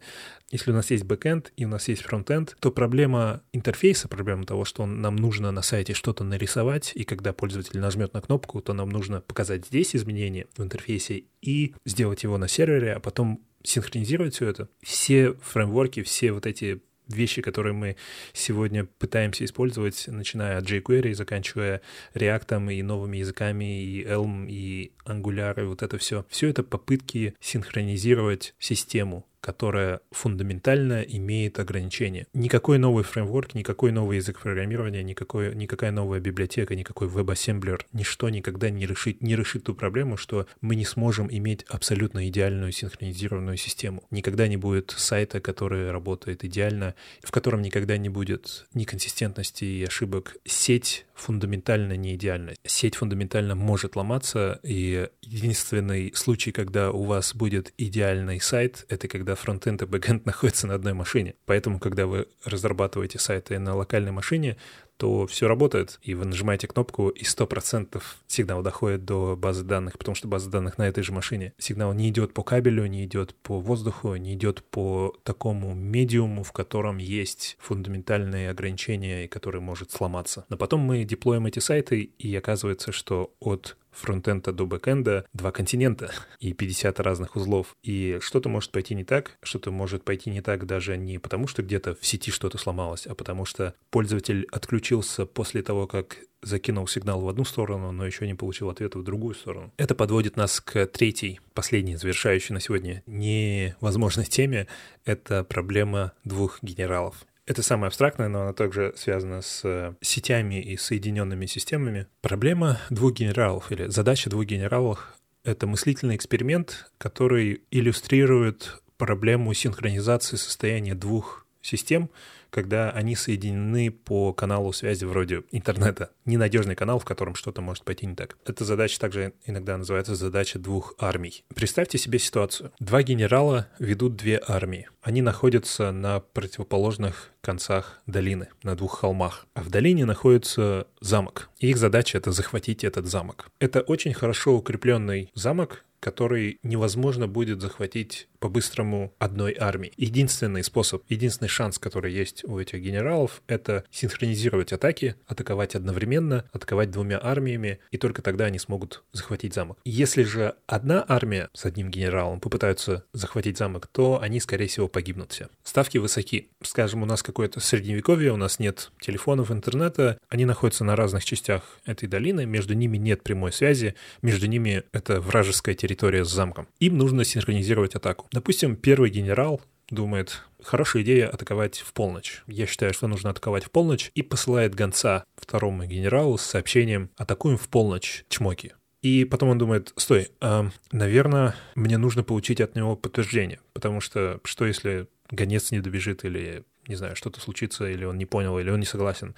[0.52, 4.65] Если у нас есть бэкэнд и у нас есть фронтенд, то проблема интерфейса, проблема того,
[4.65, 8.89] что нам нужно на сайте что-то нарисовать, и когда пользователь нажмет на кнопку, то нам
[8.89, 14.48] нужно показать здесь изменения в интерфейсе и сделать его на сервере, а потом синхронизировать все
[14.48, 14.69] это.
[14.82, 17.96] Все фреймворки, все вот эти вещи, которые мы
[18.34, 21.82] сегодня пытаемся использовать, начиная от jQuery, заканчивая
[22.13, 26.26] React и новыми языками, и Elm, и Angular, и вот это все.
[26.30, 32.25] Все это попытки синхронизировать систему, которая фундаментально имеет ограничения.
[32.34, 38.71] Никакой новый фреймворк, никакой новый язык программирования, никакой, никакая новая библиотека, никакой веб-ассемблер, ничто никогда
[38.71, 44.01] не решит, не решит ту проблему, что мы не сможем иметь абсолютно идеальную синхронизированную систему.
[44.10, 50.38] Никогда не будет сайта, который работает идеально, в котором никогда не будет неконсистентности и ошибок.
[50.43, 52.53] Сеть фундаментально не идеальна.
[52.65, 59.35] Сеть фундаментально может ломаться, и единственный случай, когда у вас будет идеальный сайт, это когда
[59.36, 61.36] фронтенд и бэкенд находятся на одной машине.
[61.45, 64.58] Поэтому, когда вы разрабатываете сайты на локальной машине,
[64.98, 70.15] то все работает, и вы нажимаете кнопку, и 100% сигнал доходит до базы данных, потому
[70.15, 71.54] что база данных на этой же машине.
[71.58, 76.52] Сигнал не идет по кабелю, не идет по воздуху, не идет по такому медиуму, в
[76.54, 80.45] котором есть фундаментальные ограничения, и который может сломаться.
[80.50, 86.12] Но потом мы деплоим эти сайты, и оказывается, что от фронтенда до бэкенда два континента
[86.39, 87.75] и 50 разных узлов.
[87.84, 91.63] И что-то может пойти не так, что-то может пойти не так даже не потому, что
[91.63, 97.21] где-то в сети что-то сломалось, а потому что пользователь отключился после того, как закинул сигнал
[97.21, 99.73] в одну сторону, но еще не получил ответа в другую сторону.
[99.77, 104.67] Это подводит нас к третьей, последней, завершающей на сегодня невозможной теме.
[105.05, 107.25] Это проблема двух генералов.
[107.45, 112.08] Это самое абстрактное, но оно также связано с э, сетями и соединенными системами.
[112.21, 120.95] Проблема двух генералов или задача двух генералов— это мыслительный эксперимент, который иллюстрирует проблему синхронизации состояния
[120.95, 122.10] двух систем,
[122.56, 126.12] когда они соединены по каналу связи вроде интернета.
[126.24, 128.38] Ненадежный канал, в котором что-то может пойти не так.
[128.46, 131.44] Эта задача также иногда называется задача двух армий.
[131.54, 132.72] Представьте себе ситуацию.
[132.80, 134.88] Два генерала ведут две армии.
[135.02, 139.48] Они находятся на противоположных концах долины, на двух холмах.
[139.54, 141.50] А в долине находится замок.
[141.60, 143.50] И их задача— это захватить этот замок.
[143.60, 149.91] Это очень хорошо укрепленный замок, который невозможно будет захватить по-быстрому одной армии.
[149.97, 156.91] Единственный способ, единственный шанс, который есть у этих генералов, это синхронизировать атаки, атаковать одновременно, атаковать
[156.91, 159.79] двумя армиями, и только тогда они смогут захватить замок.
[159.84, 165.31] Если же одна армия с одним генералом попытаются захватить замок, то они, скорее всего, погибнут
[165.31, 165.47] все.
[165.63, 166.49] Ставки высоки.
[166.62, 171.79] Скажем, у нас какое-то средневековье, у нас нет телефонов, интернета, они находятся на разных частях
[171.86, 176.67] этой долины, между ними нет прямой связи, между ними это вражеская территория с замком.
[176.79, 178.27] Им нужно синхронизировать атаку.
[178.36, 182.43] Допустим, первый генерал думает, хорошая идея атаковать в полночь.
[182.48, 187.58] Я считаю, что нужно атаковать в полночь, и посылает гонца второму генералу с сообщением «Атакуем
[187.58, 188.74] в полночь, чмоки».
[189.02, 194.41] И потом он думает, стой, э, наверное, мне нужно получить от него подтверждение, потому что
[194.43, 198.69] что если гонец не добежит или не знаю, что-то случится, или он не понял, или
[198.69, 199.34] он не согласен.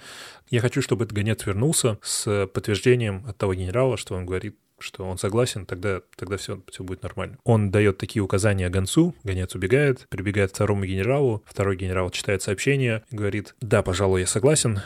[0.50, 5.04] Я хочу, чтобы этот гонец вернулся с подтверждением от того генерала, что он говорит, что
[5.04, 7.38] он согласен, тогда, тогда все, все будет нормально.
[7.44, 13.04] Он дает такие указания гонцу, гонец убегает, прибегает к второму генералу, второй генерал читает сообщение
[13.10, 14.80] говорит, да, пожалуй, я согласен,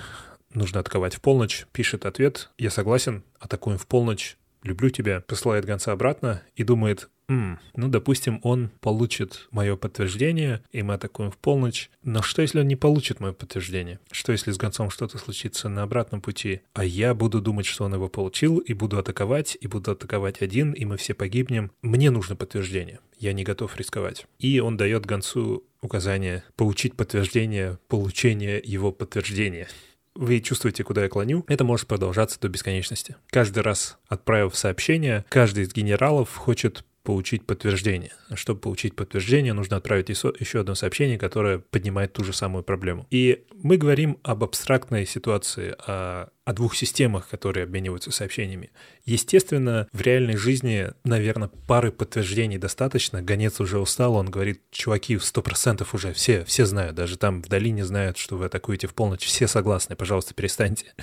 [0.55, 5.93] нужно атаковать в полночь, пишет ответ, я согласен, атакуем в полночь, люблю тебя, посылает гонца
[5.93, 11.89] обратно и думает, М, ну, допустим, он получит мое подтверждение, и мы атакуем в полночь.
[12.03, 14.01] Но что, если он не получит мое подтверждение?
[14.11, 17.95] Что, если с гонцом что-то случится на обратном пути, а я буду думать, что он
[17.95, 21.73] его получил, и буду атаковать, и буду атаковать один, и мы все погибнем?
[21.81, 23.01] Мне нужно подтверждение.
[23.19, 24.27] Я не готов рисковать.
[24.39, 29.69] И он дает гонцу указание получить подтверждение получения его подтверждения
[30.15, 33.17] вы чувствуете, куда я клоню, это может продолжаться до бесконечности.
[33.31, 38.13] Каждый раз, отправив сообщение, каждый из генералов хочет получить подтверждение.
[38.35, 43.07] Чтобы получить подтверждение, нужно отправить еще одно сообщение, которое поднимает ту же самую проблему.
[43.11, 48.71] И мы говорим об абстрактной ситуации, о, о двух системах, которые обмениваются сообщениями.
[49.05, 53.23] Естественно, в реальной жизни, наверное, пары подтверждений достаточно.
[53.23, 57.49] Гонец уже устал, он говорит, чуваки, сто процентов уже все, все знают, даже там в
[57.49, 60.95] долине знают, что вы атакуете в полночь, все согласны, пожалуйста, перестаньте.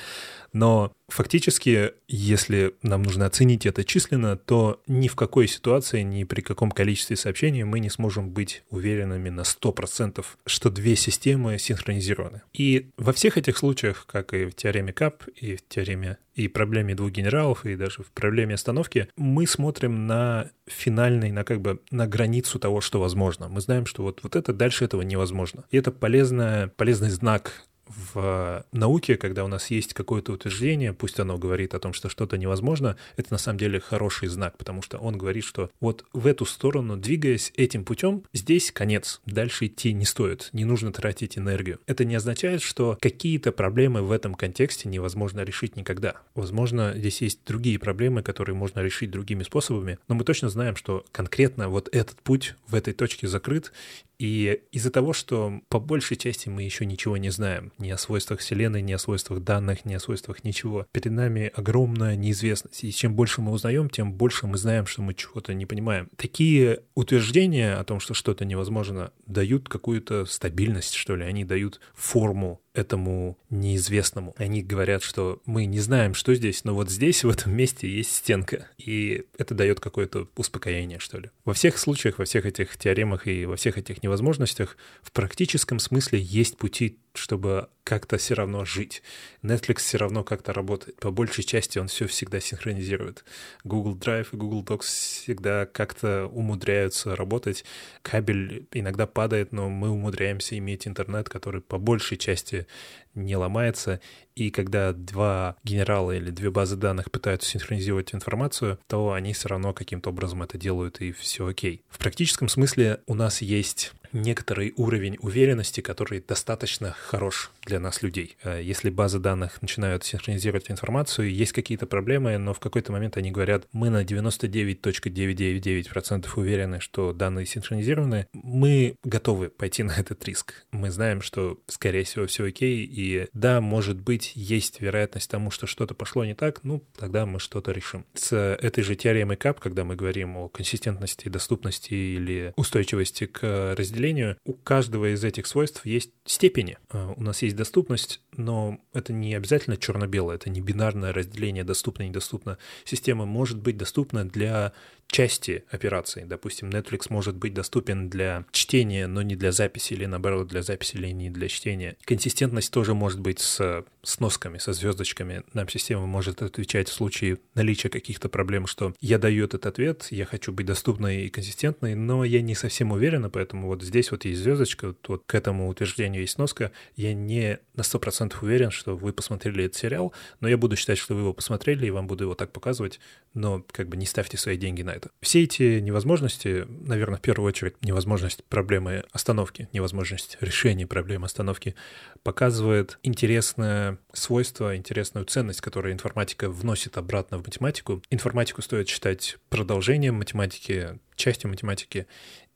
[0.52, 6.41] Но фактически, если нам нужно оценить это численно, то ни в какой ситуации, ни при
[6.41, 12.41] каком количестве сообщений мы не сможем быть уверенными на 100%, что две системы синхронизированы.
[12.54, 16.96] И во всех этих случаях, как и в теореме КАП, и в теореме и проблеме
[16.96, 22.08] двух генералов, и даже в проблеме остановки, мы смотрим на финальный, на как бы на
[22.08, 23.50] границу того, что возможно.
[23.50, 25.65] Мы знаем, что вот, вот это дальше этого невозможно.
[25.72, 31.38] И это полезная, полезный знак в науке, когда у нас есть какое-то утверждение, пусть оно
[31.38, 35.17] говорит о том, что что-то невозможно, это на самом деле хороший знак, потому что он
[35.17, 40.49] говорит, что вот в эту сторону, двигаясь этим путем, здесь конец, дальше идти не стоит,
[40.54, 41.80] не нужно тратить энергию.
[41.88, 46.15] Это не означает, что какие-то проблемы в этом контексте невозможно решить никогда.
[46.36, 51.06] Возможно, здесь есть другие проблемы, которые можно решить другими способами, но мы точно знаем, что
[51.12, 53.71] конкретно вот этот путь в этой точке закрыт,
[54.19, 58.41] и из-за того, что по большей части мы еще ничего не знаем, ни о свойствах
[58.41, 62.84] Вселенной, ни о свойствах данных, ни о свойствах ничего, перед нами огромная неизвестность.
[62.84, 66.10] И чем больше мы узнаем, тем больше мы знаем, что мы чего-то не понимаем.
[66.17, 72.62] Такие утверждения о том, что что-то невозможно, дают какую-то стабильность, что ли, они дают форму
[72.73, 74.36] этому неизвестному.
[74.38, 78.15] Они говорят, что мы не знаем, что здесь, но вот здесь, в этом месте есть
[78.15, 78.67] стенка.
[78.77, 81.32] И это дает какое-то успокоение, что ли.
[81.45, 86.19] Во всех случаях, во всех этих теоремах и во всех этих невозможностях в практическом смысле
[86.19, 89.02] есть пути чтобы как-то все равно жить.
[89.41, 91.00] Netflix все равно как-то работает.
[91.00, 93.26] По большей части он все всегда синхронизирует.
[93.63, 97.65] Google Drive и Google Docs всегда как-то умудряются работать.
[98.04, 102.67] Кабель иногда падает, но мы умудряемся иметь интернет, который по большей части
[103.15, 104.02] не ломается.
[104.36, 109.74] И когда два генерала или две базы данных пытаются синхронизировать информацию, то они все равно
[109.74, 111.84] каким-то образом это делают, и все окей.
[111.89, 118.38] В практическом смысле у нас есть некоторый уровень уверенности, который достаточно хорош для нас, людей.
[118.43, 123.32] Э, если базы данных начинают синхронизировать информацию, есть какие-то проблемы, но в какой-то момент они
[123.32, 130.65] говорят, мы на 99.999% уверены, что данные синхронизированы, мы готовы пойти на этот риск.
[130.72, 135.67] Мы знаем, что, скорее всего, все окей, и да, может быть, есть вероятность тому, что
[135.67, 138.06] что-то пошло не так, ну, тогда мы что-то решим.
[138.13, 143.98] С этой же теоремой КАП, когда мы говорим о консистентности, доступности или устойчивости к разделению
[144.00, 146.77] разделению, у каждого из этих свойств есть степени.
[146.89, 152.58] А, у нас есть доступность, но это не обязательно черно-белое, это не бинарное разделение доступно-недоступно.
[152.85, 154.73] Система может быть доступна для
[155.10, 156.23] части операций.
[156.25, 160.96] Допустим, Netflix может быть доступен для чтения, но не для записи, или наоборот, для записи,
[160.96, 161.98] или не для чтения.
[162.06, 165.44] Консистентность тоже может быть с сносками, со звездочками.
[165.54, 170.25] Нам система может отвечать в случае наличия каких-то проблем, что я даю этот ответ, я
[170.25, 174.42] хочу быть доступной и консистентной, но я не совсем уверена, поэтому вот здесь вот есть
[174.42, 176.71] звездочка, вот, вот к этому утверждению есть сноска.
[176.96, 181.13] Я не на 100% уверен, что вы посмотрели этот сериал, но я буду считать, что
[181.13, 183.00] вы его посмотрели, и вам буду его так показывать,
[183.34, 185.10] но как бы не ставьте свои деньги на это.
[185.21, 191.75] Все эти невозможности, наверное, в первую очередь невозможность проблемы остановки, невозможность решения проблемы остановки
[192.23, 198.02] показывает интересное свойство, интересную ценность, которую информатика вносит обратно в математику.
[198.10, 202.08] Информатику стоит считать продолжением математики, частью математики,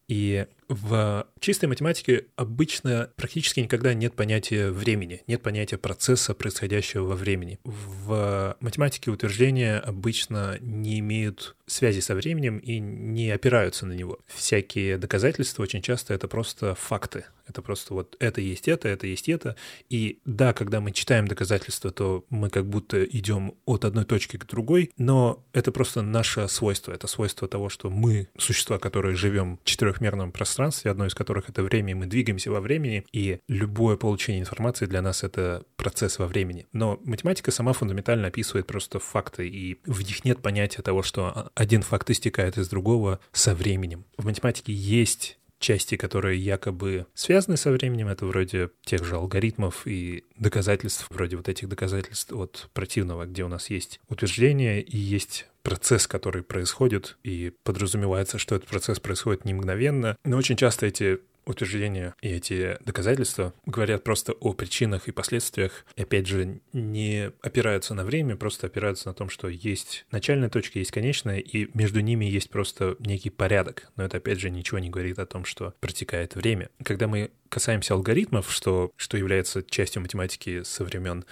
[0.08, 7.16] и в чистой математике обычно практически никогда нет понятия времени, нет понятия процесса, происходящего во
[7.16, 7.60] времени.
[7.64, 14.20] В математике утверждения обычно не имеют связи со временем и не опираются на него.
[14.28, 17.26] Всякие доказательства очень часто это просто факты.
[17.48, 19.56] Это просто вот это есть это, это есть это.
[19.90, 24.46] И да, когда мы читаем доказательства, то мы как будто идем от одной точки к
[24.46, 26.94] другой, но это просто наше свойство.
[26.94, 30.53] Это свойство того, что мы существа, которые живем в четырехмерном пространстве,
[30.90, 35.24] одно из которых это время, мы двигаемся во времени, и любое получение информации для нас
[35.24, 36.68] это процесс во времени.
[36.72, 41.82] Но математика сама фундаментально описывает просто факты, и в них нет понятия того, что один
[41.82, 44.06] факт истекает из другого со временем.
[44.18, 50.26] В математике есть части, которые якобы связаны со временем, это вроде тех же алгоритмов и
[50.38, 56.06] доказательств, вроде вот этих доказательств от противного, где у нас есть утверждение и есть процесс,
[56.06, 60.18] который происходит, и подразумевается, что этот процесс происходит не мгновенно.
[60.26, 65.86] Но очень часто эти утверждения и эти доказательства говорят просто о причинах и последствиях.
[65.96, 70.80] И опять же, не опираются на время, просто опираются на том, что есть начальная точка,
[70.80, 73.92] есть конечная, и между ними есть просто некий порядок.
[73.96, 76.70] Но это опять же ничего не говорит о том, что протекает время.
[76.84, 81.26] Когда мы касаемся алгоритмов, что, что является частью математики со времен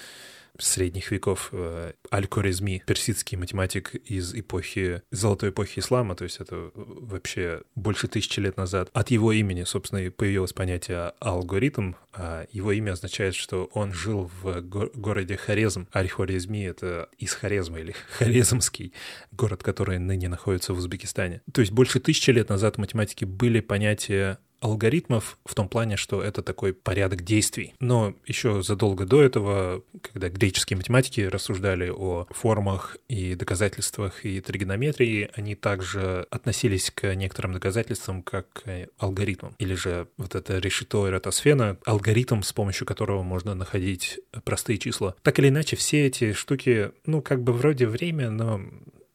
[0.61, 7.61] средних веков э, Аль-Хорезми, персидский математик из эпохи, золотой эпохи ислама, то есть это вообще
[7.75, 8.89] больше тысячи лет назад.
[8.93, 14.29] От его имени, собственно, и появилось понятие алгоритм, а его имя означает, что он жил
[14.41, 15.87] в го- городе Хорезм.
[15.93, 18.93] Аль-Хорезми— это из Хорезма или Хорезмский,
[19.31, 21.41] город, который ныне находится в Узбекистане.
[21.53, 26.21] То есть больше тысячи лет назад в математике были понятия алгоритмов в том плане, что
[26.21, 27.73] это такой порядок действий.
[27.79, 35.29] Но еще задолго до этого, когда греческие математики рассуждали о формах и доказательствах и тригонометрии,
[35.33, 39.55] они также относились к некоторым доказательствам как к алгоритмам.
[39.57, 45.15] Или же вот это решето эратосфена, алгоритм, с помощью которого можно находить простые числа.
[45.23, 48.61] Так или иначе, все эти штуки, ну, как бы вроде время, но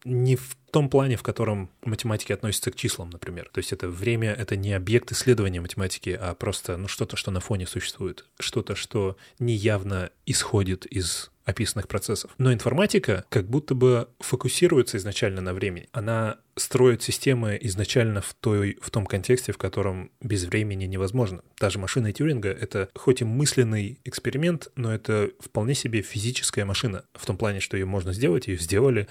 [0.06, 3.50] не в том плане, в котором математики относятся к числам, например.
[3.52, 7.40] То есть это время— это не объект исследования математики, а просто ну, что-то, что на
[7.40, 12.32] фоне существует, что-то, что неявно исходит из описанных процессов.
[12.38, 15.88] Но информатика как будто бы фокусируется изначально на времени.
[15.92, 21.42] Она строит системы изначально в, той, в том контексте, в котором без времени невозможно.
[21.56, 27.04] Та же машина Тьюринга— это хоть и мысленный эксперимент, но это вполне себе физическая машина.
[27.14, 29.06] В том плане, что ее можно сделать, ее сделали,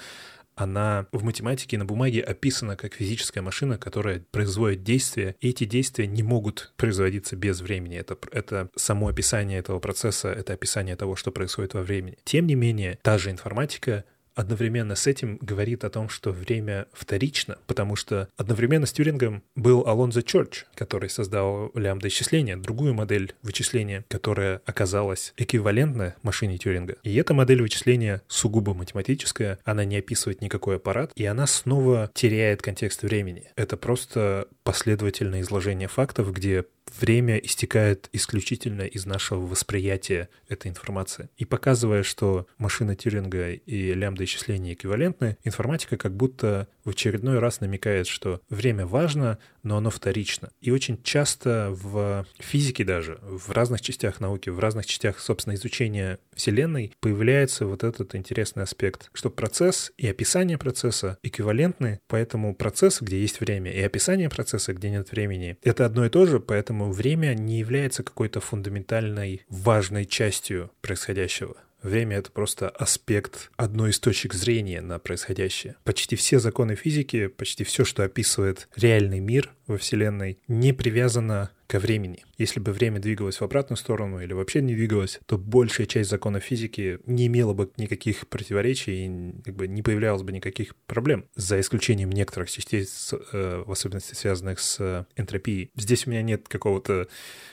[0.55, 6.07] она в математике на бумаге описана как физическая машина, которая производит действия, и эти действия
[6.07, 7.97] не могут производиться без времени.
[7.97, 12.17] Это, это само описание этого процесса, это описание того, что происходит во времени.
[12.23, 17.57] Тем не менее, та же информатика одновременно с этим говорит о том, что время вторично,
[17.67, 24.61] потому что одновременно с Тьюрингом был Алонзо Чорч, который создал лямбда-исчисление, другую модель вычисления, которая
[24.65, 26.97] оказалась эквивалентна машине Тьюринга.
[27.03, 32.61] И эта модель вычисления сугубо математическая, она не описывает никакой аппарат, и она снова теряет
[32.61, 33.51] контекст времени.
[33.55, 36.65] Это просто последовательное изложение фактов, где
[36.99, 41.29] время истекает исключительно из нашего восприятия этой информации.
[41.37, 43.93] И показывая, что машина Тьюринга и
[44.25, 50.49] лямбда-исчисления эквивалентны, информатика как будто в очередной раз намекает, что время важно, но оно вторично.
[50.61, 56.19] И очень часто в физике даже, в разных частях науки, в разных частях, собственно, изучения
[56.33, 63.19] Вселенной появляется вот этот интересный аспект, что процесс и описание процесса эквивалентны, поэтому процесс, где
[63.19, 67.33] есть время, и описание процесса, где нет времени, это одно и то же, поэтому время
[67.33, 71.55] не является какой-то фундаментальной важной частью происходящего.
[71.85, 75.75] Время— это просто аспект одной из точек зрения на происходящее.
[75.83, 81.79] Почти все законы физики, почти все, что описывает реальный мир во Вселенной, не привязано ко
[81.79, 82.23] времени.
[82.37, 86.43] Если бы время двигалось в обратную сторону или вообще не двигалось, то большая часть законов
[86.43, 91.59] физики не имела бы никаких противоречий и как бы не появлялось бы никаких проблем, за
[91.59, 92.85] исключением некоторых частей,
[93.31, 95.71] э, в особенности связанных с энтропией.
[95.75, 97.07] Здесь у меня нет какого-то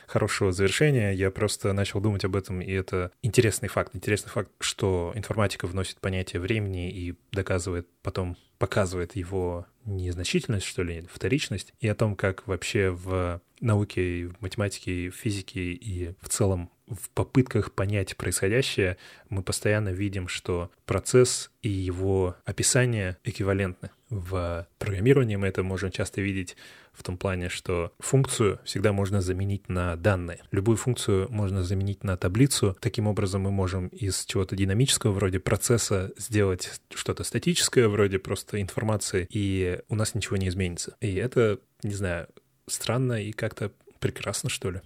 [0.07, 3.95] хорошего завершения, я просто начал думать об этом, и это интересный факт.
[3.95, 11.05] Интересный факт, что информатика вносит понятие времени и доказывает потом, показывает его незначительность, что ли,
[11.13, 16.71] вторичность, и о том, как вообще в науке, в математике, в физике и в целом
[16.87, 18.99] в попытках понять происходящее
[19.29, 23.91] мы постоянно видим, что процесс и его описание эквивалентны.
[24.11, 26.57] В программировании мы это можем часто видеть
[26.93, 30.43] в том плане, что функцию всегда можно заменить на данные.
[30.51, 32.77] Любую функцию можно заменить на таблицу.
[32.81, 39.27] Таким образом мы можем из чего-то динамического вроде процесса сделать что-то статическое вроде просто информации,
[39.31, 40.97] и у нас ничего не изменится.
[41.01, 42.29] И это, не знаю,
[42.67, 44.81] странно и как-то прекрасно, что ли.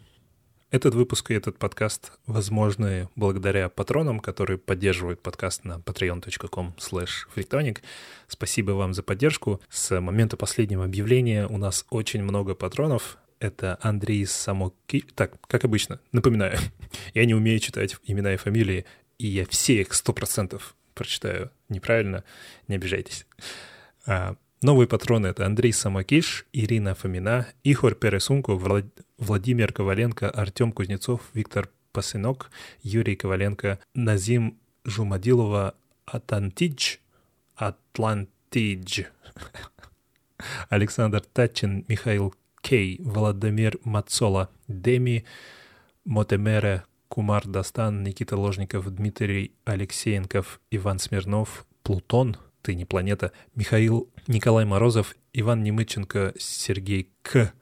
[0.73, 7.83] Этот выпуск и этот подкаст возможны благодаря патронам, которые поддерживают подкаст на patreon.com freetonic.
[8.27, 9.61] Спасибо вам за поддержку.
[9.69, 13.17] С момента последнего объявления у нас очень много патронов.
[13.39, 15.05] Это Андрей Самоки...
[15.15, 16.59] Так, как обычно, напоминаю,
[17.15, 18.87] я не умею читать имена и фамилии,
[19.19, 22.25] и я все их сто процентов прочитаю неправильно,
[22.67, 23.25] не обижайтесь.
[24.63, 28.87] Новые патроны— это Андрей Самокиш, Ирина Фомина, Ихор Пересунко, Влад...
[29.19, 32.51] Владимир Коваленко, Артем Кузнецов, Виктор Пасынок,
[32.83, 35.75] Юрий Коваленко, Назим Жумадилова,
[36.07, 36.97] Атантидж,
[37.55, 39.05] Атлантидж,
[40.71, 45.25] Александр Тачин, Михаил Кей, Владимир Мацола, Деми,
[46.05, 52.37] Мотемере, Кумар Дастан, Никита Ложников, Дмитрий Алексеенков, Иван Смирнов, Плутон—
[52.67, 53.31] ты не планета.
[53.55, 57.53] Михаил Николай Морозов, Иван Немыченко, Сергей К.,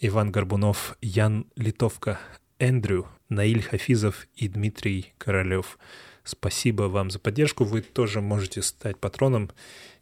[0.00, 2.18] Иван Горбунов, Ян Литовка,
[2.58, 5.78] Эндрю, Наиль Хафизов и Дмитрий Королев.
[6.24, 7.64] Спасибо вам за поддержку.
[7.64, 9.50] Вы тоже можете стать патроном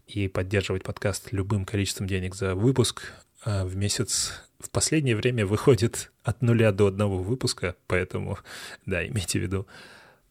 [0.06, 3.12] и поддерживать подкаст любым количеством денег за выпуск.
[3.44, 8.38] А в месяц в последнее время выходит от нуля до одного выпуска, поэтому,
[8.86, 9.66] да, имейте в виду.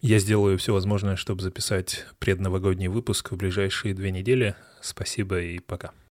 [0.07, 4.55] Я сделаю все возможное, чтобы записать предновогодний выпуск в ближайшие две недели.
[4.79, 5.93] Спасибо и пока.